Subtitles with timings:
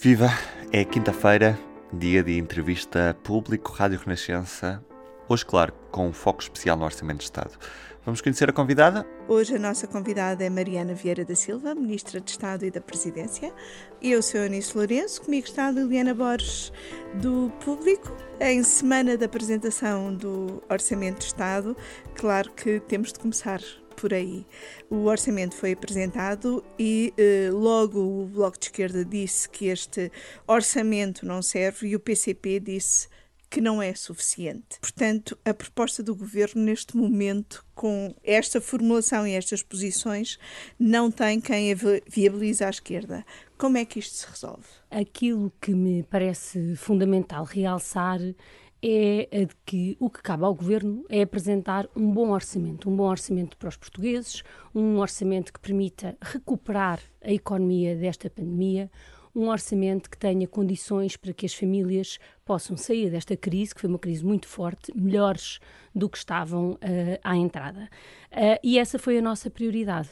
[0.00, 0.28] Viva!
[0.72, 1.58] É quinta-feira,
[1.92, 4.80] dia de entrevista público Rádio Renascença.
[5.28, 7.58] Hoje, claro, com um foco especial no Orçamento de Estado.
[8.04, 9.04] Vamos conhecer a convidada?
[9.26, 13.52] Hoje a nossa convidada é Mariana Vieira da Silva, Ministra de Estado e da Presidência.
[14.00, 16.72] Eu sou Eunice Lourenço, comigo está a Liliana Borges,
[17.14, 18.16] do Público.
[18.38, 21.76] Em semana da apresentação do Orçamento de Estado,
[22.14, 23.60] claro que temos de começar
[24.00, 24.46] por aí.
[24.88, 30.10] O orçamento foi apresentado e eh, logo o Bloco de Esquerda disse que este
[30.46, 33.08] orçamento não serve e o PCP disse
[33.50, 34.78] que não é suficiente.
[34.80, 40.38] Portanto, a proposta do governo neste momento, com esta formulação e estas posições,
[40.78, 41.76] não tem quem a
[42.06, 43.24] viabilize à esquerda.
[43.56, 44.66] Como é que isto se resolve?
[44.90, 48.20] Aquilo que me parece fundamental realçar
[48.82, 52.96] é a de que o que cabe ao governo é apresentar um bom orçamento, um
[52.96, 54.42] bom orçamento para os portugueses,
[54.74, 58.90] um orçamento que permita recuperar a economia desta pandemia,
[59.34, 63.90] um orçamento que tenha condições para que as famílias possam sair desta crise, que foi
[63.90, 65.58] uma crise muito forte, melhores
[65.94, 66.78] do que estavam uh,
[67.22, 67.88] à entrada.
[68.32, 70.10] Uh, e essa foi a nossa prioridade.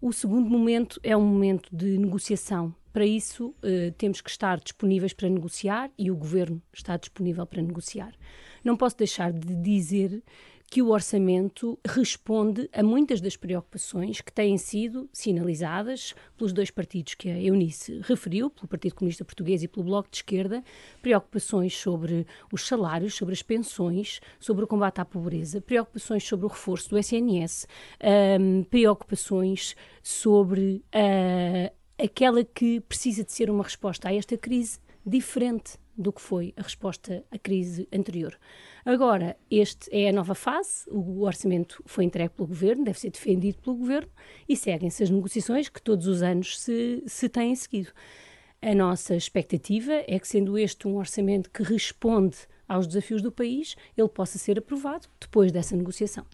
[0.00, 5.12] O segundo momento é um momento de negociação para isso, uh, temos que estar disponíveis
[5.12, 8.14] para negociar e o governo está disponível para negociar.
[8.62, 10.22] Não posso deixar de dizer
[10.70, 17.14] que o orçamento responde a muitas das preocupações que têm sido sinalizadas pelos dois partidos
[17.14, 20.62] que a Eunice referiu, pelo Partido Comunista Português e pelo Bloco de Esquerda,
[21.02, 26.48] preocupações sobre os salários, sobre as pensões, sobre o combate à pobreza, preocupações sobre o
[26.48, 27.66] reforço do SNS,
[28.40, 35.78] um, preocupações sobre a aquela que precisa de ser uma resposta a esta crise diferente
[35.96, 38.36] do que foi a resposta à crise anterior.
[38.84, 43.58] Agora, este é a nova fase, o orçamento foi entregue pelo governo, deve ser defendido
[43.62, 44.10] pelo governo
[44.48, 47.92] e seguem-se as negociações que todos os anos se, se têm seguido.
[48.60, 53.76] A nossa expectativa é que, sendo este um orçamento que responde aos desafios do país,
[53.96, 56.24] ele possa ser aprovado depois dessa negociação.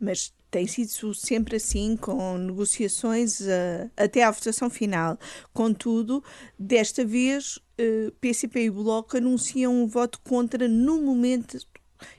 [0.00, 5.18] Mas tem sido sempre assim, com negociações uh, até à votação final.
[5.52, 6.22] Contudo,
[6.58, 11.58] desta vez, uh, eh, PCP e Bloco anunciam um voto contra no momento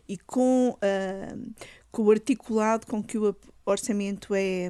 [0.08, 1.54] e com, uh,
[1.92, 3.36] com o articulado com que o
[3.66, 4.70] orçamento é,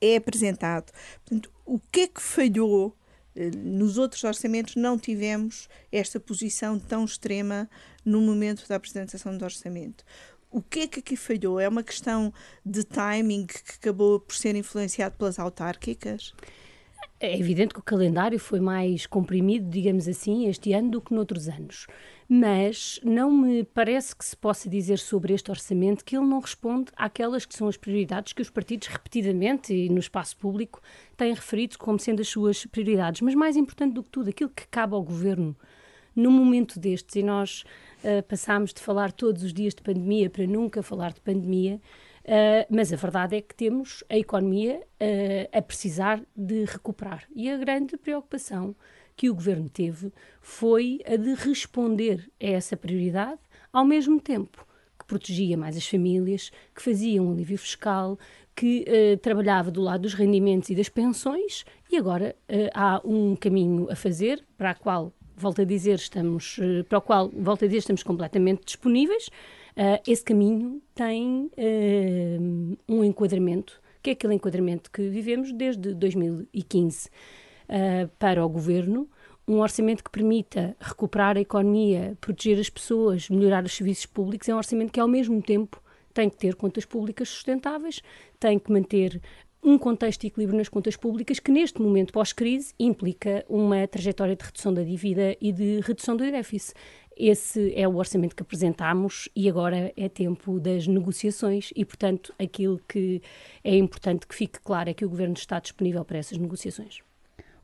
[0.00, 0.92] é apresentado.
[1.24, 2.94] Portanto, o que é que falhou?
[3.34, 7.68] Nos outros orçamentos não tivemos esta posição tão extrema
[8.04, 10.04] no momento da apresentação do orçamento
[10.52, 11.58] o que é que aqui falhou?
[11.58, 12.32] É uma questão
[12.64, 16.34] de timing que acabou por ser influenciado pelas autárquicas?
[17.18, 21.48] É evidente que o calendário foi mais comprimido, digamos assim, este ano do que noutros
[21.48, 21.86] anos.
[22.34, 26.90] Mas não me parece que se possa dizer sobre este orçamento que ele não responde
[26.96, 30.80] àquelas que são as prioridades que os partidos repetidamente e no espaço público
[31.14, 33.20] têm referido como sendo as suas prioridades.
[33.20, 35.54] Mas mais importante do que tudo, aquilo que cabe ao governo
[36.16, 37.64] num momento destes, e nós
[38.02, 41.82] uh, passámos de falar todos os dias de pandemia para nunca falar de pandemia,
[42.24, 47.24] uh, mas a verdade é que temos a economia uh, a precisar de recuperar.
[47.34, 48.74] E a grande preocupação
[49.16, 53.40] que o governo teve foi a de responder a essa prioridade,
[53.72, 54.66] ao mesmo tempo
[54.98, 58.18] que protegia mais as famílias, que fazia um alívio fiscal,
[58.54, 62.36] que uh, trabalhava do lado dos rendimentos e das pensões, e agora
[62.74, 66.58] há um caminho a fazer para a qual volto a dizer, estamos,
[66.88, 69.28] para o qual, volto a dizer, estamos completamente disponíveis.
[69.76, 77.08] Uh, esse caminho tem uh, um enquadramento, que é aquele enquadramento que vivemos desde 2015
[77.08, 79.08] uh, para o governo,
[79.48, 84.54] um orçamento que permita recuperar a economia, proteger as pessoas, melhorar os serviços públicos, é
[84.54, 88.02] um orçamento que ao mesmo tempo tem que ter contas públicas sustentáveis,
[88.38, 89.20] tem que manter
[89.62, 94.44] um contexto de equilíbrio nas contas públicas que, neste momento pós-crise, implica uma trajetória de
[94.44, 96.74] redução da dívida e de redução do déficit.
[97.16, 102.80] Esse é o orçamento que apresentámos e agora é tempo das negociações e, portanto, aquilo
[102.88, 103.22] que
[103.62, 107.00] é importante que fique claro é que o Governo está disponível para essas negociações.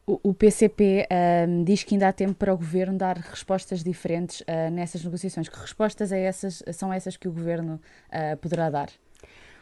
[0.06, 1.06] O, PCP
[1.47, 5.50] um, diz que ainda há tempo para o Governo dar respostas diferentes uh, nessas negociações.
[5.50, 7.78] Que respostas é essas, são essas que o Governo
[8.08, 8.88] uh, poderá dar?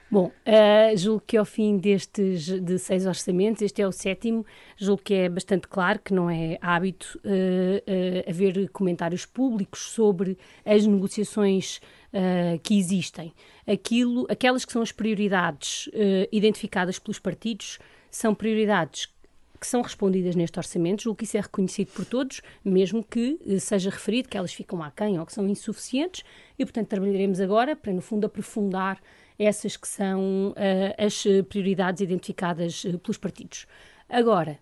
[0.09, 5.03] Bom, uh, julgo que ao fim destes de seis orçamentos, este é o sétimo, julgo
[5.03, 10.87] que é bastante claro que não é hábito uh, uh, haver comentários públicos sobre as
[10.87, 11.81] negociações
[12.63, 13.31] que existem.
[13.67, 15.87] Aquilo, aquelas que são as prioridades
[16.33, 17.79] identificadas pelos partidos
[18.11, 19.13] são prioridades
[19.61, 23.91] que são respondidas neste orçamento, julgo que isso é reconhecido por todos, mesmo que seja
[23.91, 26.25] referido que elas ficam aquém ou que são insuficientes,
[26.59, 28.99] e portanto trabalharemos agora para, no fundo, aprofundar
[29.39, 33.67] essas que são uh, as prioridades identificadas uh, pelos partidos.
[34.09, 34.59] Agora,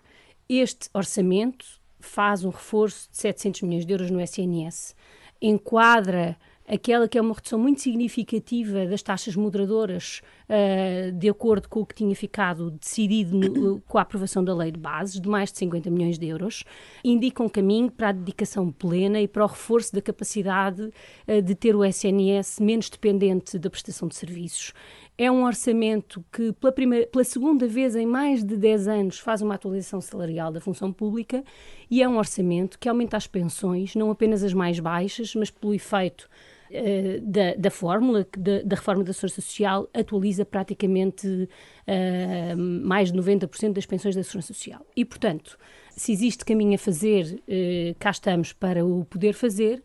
[0.48, 1.64] este orçamento
[2.00, 4.94] faz um reforço de 700 milhões de euros no SNS,
[5.40, 6.36] enquadra
[6.66, 11.87] aquela que é uma redução muito significativa das taxas moderadoras, uh, de acordo com o
[11.87, 15.58] que tinha ficado decidido no, com a aprovação da lei de bases, de mais de
[15.58, 16.64] 50 milhões de euros,
[17.05, 20.82] indica um caminho para a dedicação plena e para o reforço da capacidade
[21.28, 24.72] uh, de ter o SNS menos dependente da prestação de serviços.
[25.17, 29.43] É um orçamento que, pela, primeira, pela segunda vez em mais de 10 anos, faz
[29.43, 31.44] uma atualização salarial da função pública
[31.88, 35.72] e é um orçamento que aumenta as pensões, não apenas as mais baixas, mas pelo
[35.72, 36.28] efeito
[36.74, 43.18] uh, da, da fórmula da, da, reforma da Segurança Social, atualiza praticamente uh, mais de
[43.18, 44.84] 90% das pensões da Segurança Social.
[44.96, 45.58] E, portanto,
[45.90, 49.82] se existe caminho a fazer, uh, cá estamos para o poder fazer.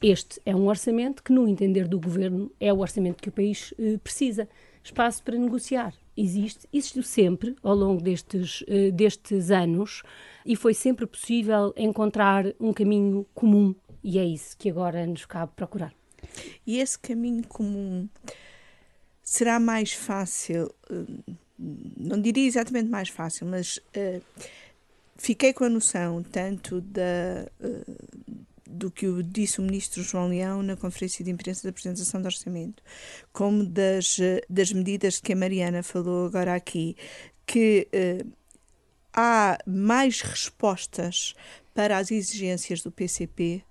[0.00, 3.74] Este é um orçamento que, no entender do governo, é o orçamento que o país
[4.04, 4.48] precisa
[4.82, 5.92] espaço para negociar.
[6.16, 8.64] Existe, existiu sempre ao longo destes,
[8.94, 10.02] destes anos
[10.46, 15.52] e foi sempre possível encontrar um caminho comum e é isso que agora nos cabe
[15.54, 15.92] procurar.
[16.66, 18.08] E esse caminho comum
[19.22, 24.22] será mais fácil, uh, não diria exatamente mais fácil, mas uh,
[25.16, 27.46] fiquei com a noção tanto da
[28.68, 32.26] do que o disse o ministro João Leão na conferência de imprensa da apresentação do
[32.26, 32.82] orçamento,
[33.32, 34.18] como das,
[34.48, 36.94] das medidas que a Mariana falou agora aqui,
[37.46, 38.24] que eh,
[39.12, 41.34] há mais respostas
[41.74, 43.64] para as exigências do PCP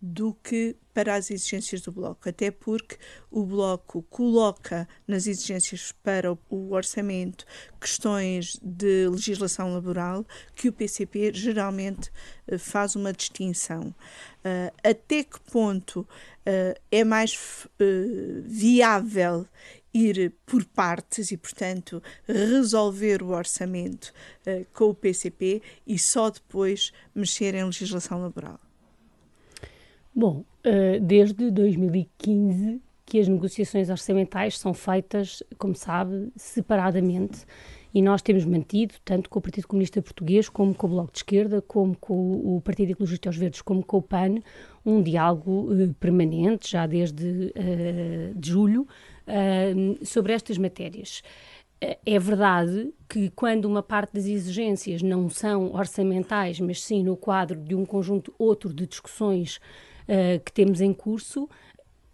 [0.00, 2.98] do que para as exigências do Bloco, até porque
[3.30, 7.46] o Bloco coloca nas exigências para o orçamento
[7.80, 12.12] questões de legislação laboral que o PCP geralmente
[12.46, 13.94] eh, faz uma distinção.
[14.44, 17.34] Uh, até que ponto uh, é mais
[17.64, 19.48] uh, viável
[19.92, 24.12] ir por partes e, portanto, resolver o orçamento
[24.72, 28.58] com o PCP e só depois mexer em legislação laboral?
[30.14, 37.44] Bom, uh, desde 2015 que as negociações orçamentais são feitas, como sabe, separadamente.
[37.92, 41.18] E nós temos mantido, tanto com o Partido Comunista Português, como com o Bloco de
[41.18, 44.36] Esquerda, como com o Partido Ecologista aos Verdes, como com o PAN,
[44.86, 48.86] um diálogo uh, permanente, já desde uh, de julho,
[50.02, 51.22] sobre estas matérias.
[51.80, 57.58] É verdade que quando uma parte das exigências não são orçamentais, mas sim no quadro
[57.58, 59.60] de um conjunto outro de discussões
[60.08, 61.48] uh, que temos em curso,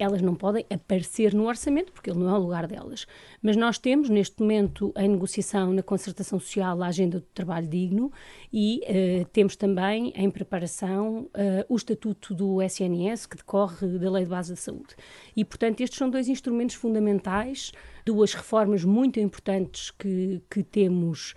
[0.00, 3.06] elas não podem aparecer no orçamento, porque ele não é o lugar delas.
[3.42, 8.10] Mas nós temos, neste momento, em negociação na concertação social a agenda do trabalho digno
[8.50, 14.24] e uh, temos também em preparação uh, o estatuto do SNS, que decorre da Lei
[14.24, 14.96] de Base da Saúde.
[15.36, 17.70] E, portanto, estes são dois instrumentos fundamentais,
[18.06, 21.34] duas reformas muito importantes que, que temos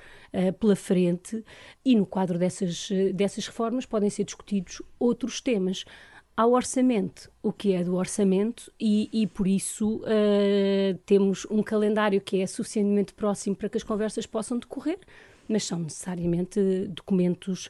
[0.60, 1.46] pela frente,
[1.86, 5.86] e no quadro dessas, dessas reformas podem ser discutidos outros temas
[6.36, 12.20] ao orçamento, o que é do orçamento, e, e por isso uh, temos um calendário
[12.20, 15.00] que é suficientemente próximo para que as conversas possam decorrer,
[15.48, 17.70] mas são necessariamente documentos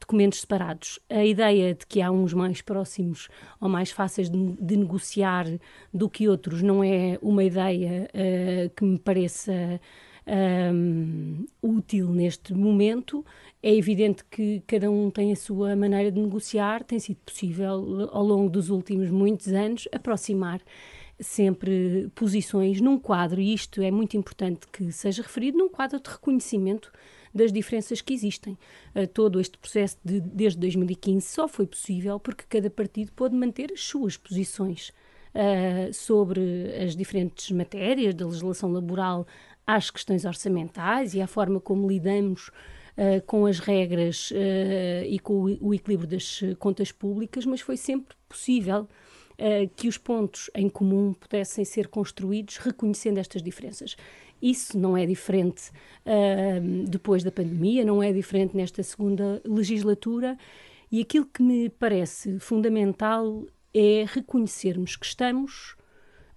[0.00, 0.98] documentos separados.
[1.10, 3.28] A ideia de que há uns mais próximos
[3.60, 5.46] ou mais fáceis de, de negociar
[5.92, 9.78] do que outros não é uma ideia uh, que me pareça
[10.26, 13.24] um, útil neste momento.
[13.62, 18.24] É evidente que cada um tem a sua maneira de negociar, tem sido possível ao
[18.24, 20.60] longo dos últimos muitos anos aproximar
[21.18, 26.08] sempre posições num quadro, e isto é muito importante que seja referido, num quadro de
[26.08, 26.90] reconhecimento
[27.34, 28.58] das diferenças que existem.
[28.94, 33.72] Uh, todo este processo de, desde 2015 só foi possível porque cada partido pôde manter
[33.72, 34.92] as suas posições
[35.34, 36.40] uh, sobre
[36.82, 39.26] as diferentes matérias da legislação laboral
[39.74, 45.44] às questões orçamentais e à forma como lidamos uh, com as regras uh, e com
[45.44, 50.68] o, o, equilíbrio das contas públicas, mas foi sempre possível uh, que os pontos em
[50.68, 53.96] comum pudessem ser construídos reconhecendo estas diferenças.
[54.42, 55.70] Isso não é diferente
[56.88, 60.34] depois da pandemia, não é diferente nesta segunda legislatura,
[60.90, 65.76] e aquilo que me parece fundamental é reconhecermos que estamos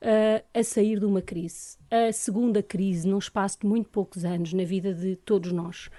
[0.03, 1.77] uh, a sair de uma crise.
[1.89, 5.89] A segunda crise, num espaço de muito poucos anos na vida de todos nós.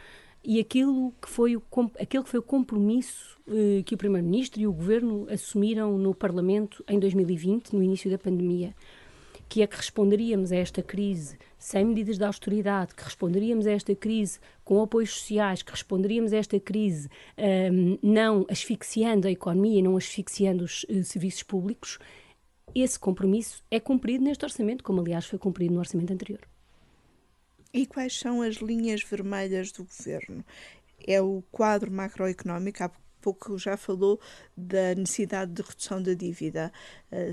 [0.44, 1.62] E aquilo que foi o,
[1.98, 6.84] aquilo que foi o compromisso uh, que o Primeiro-Ministro e o Governo assumiram no Parlamento
[6.86, 8.74] em 2020, no início da pandemia,
[9.48, 13.94] que é que responderíamos a esta crise sem medidas de austeridade, que responderíamos a esta
[13.94, 17.08] crise com apoios sociais, que responderíamos a esta crise
[17.38, 21.98] um, ehm, não asfixiando a economia, não asfixiando os uh, serviços públicos,
[22.74, 26.40] esse compromisso é cumprido neste orçamento, como aliás foi cumprido no orçamento anterior.
[27.72, 30.44] E quais são as linhas vermelhas do governo?
[31.06, 32.90] É o quadro macroeconómico, há
[33.20, 34.20] pouco já falou
[34.56, 36.72] da necessidade de redução da dívida.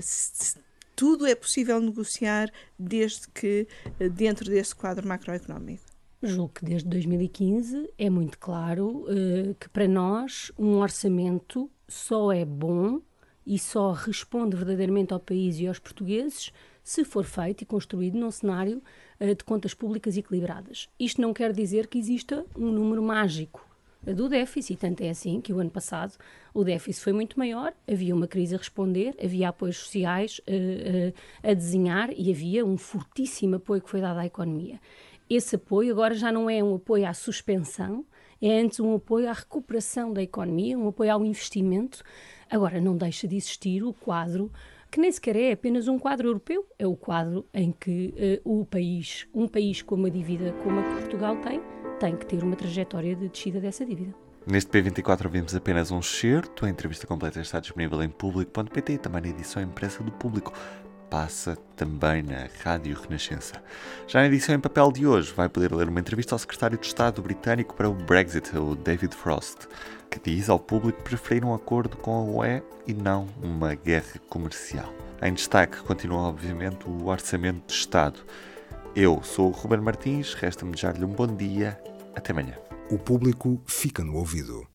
[0.00, 0.56] Se,
[0.94, 3.66] tudo é possível negociar desde que
[4.00, 5.84] uh, dentro desse quadro macroeconómico.
[6.22, 12.44] Julgo que desde 2015 é muito claro uh, que para nós um orçamento só é
[12.44, 13.00] bom
[13.46, 18.30] e só responde verdadeiramente ao país e aos portugueses se for feito e construído num
[18.30, 18.82] cenário
[19.20, 20.88] uh, de contas públicas equilibradas.
[20.98, 23.68] Isto não quer dizer que exista um número mágico
[24.02, 24.80] do déficit.
[24.80, 26.14] Tanto é assim que o ano passado
[26.52, 31.50] o déficit foi muito maior, havia uma crise a responder, havia apoios sociais uh, uh,
[31.50, 34.80] a desenhar e havia um fortíssimo apoio que foi dado à economia
[35.34, 38.04] esse apoio agora já não é um apoio à suspensão,
[38.40, 42.02] é antes um apoio à recuperação da economia, um apoio ao investimento.
[42.52, 44.52] Agora, não deixa de existir o quadro
[44.90, 48.66] que nem sequer é apenas um quadro europeu, é o quadro em que uh, o
[48.66, 51.62] país, um país com uma dívida como a que Portugal tem,
[51.98, 54.14] tem que ter uma trajetória de descida dessa dívida.
[54.46, 59.22] Neste P24 ouvimos apenas um excerto, a entrevista completa está disponível em público.pt e também
[59.22, 60.52] na edição impressa do Público
[61.08, 63.62] passa também na Rádio Renascença.
[64.06, 66.86] Já na edição em papel de hoje vai poder ler uma entrevista ao secretário de
[66.86, 69.68] Estado britânico para o Brexit, o David Frost,
[70.12, 74.92] que diz ao público preferir um acordo com a UE e não uma guerra comercial.
[75.22, 78.20] Em destaque continua, obviamente, o Orçamento de Estado.
[78.94, 81.80] Eu sou o Ruben Martins, resta-me desejar-lhe um bom dia.
[82.14, 82.58] Até amanhã.
[82.90, 84.66] O público fica no ouvido.